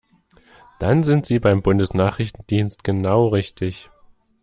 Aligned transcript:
Dann 0.79 1.03
sind 1.03 1.27
Sie 1.27 1.37
beim 1.37 1.61
Bundesnachrichtendienst 1.61 2.83
genau 2.83 3.27
richtig! 3.27 3.91